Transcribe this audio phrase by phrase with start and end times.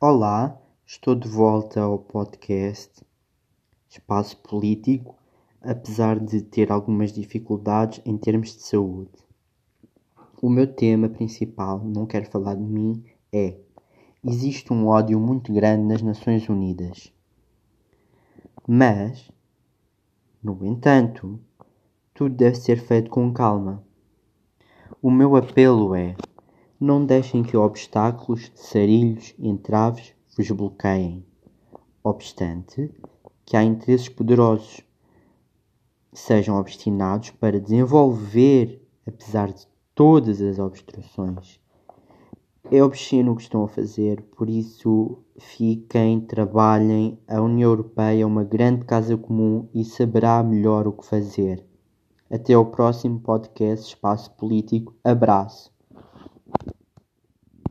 [0.00, 3.04] Olá, estou de volta ao podcast
[3.90, 5.16] Espaço Político,
[5.60, 9.10] apesar de ter algumas dificuldades em termos de saúde.
[10.40, 13.58] O meu tema principal, não quero falar de mim, é:
[14.24, 17.12] existe um ódio muito grande nas Nações Unidas.
[18.68, 19.32] Mas,
[20.40, 21.40] no entanto,
[22.14, 23.82] tudo deve ser feito com calma.
[25.02, 26.14] O meu apelo é:
[26.80, 31.24] não deixem que obstáculos, sarilhos entraves vos bloqueiem.
[32.04, 32.90] Obstante
[33.44, 34.82] que há interesses poderosos,
[36.12, 41.60] sejam obstinados para desenvolver, apesar de todas as obstruções.
[42.70, 47.18] É obsceno o que estão a fazer, por isso fiquem, trabalhem.
[47.26, 51.64] A União Europeia é uma grande casa comum e saberá melhor o que fazer.
[52.30, 54.94] Até ao próximo podcast Espaço Político.
[55.02, 55.77] Abraço.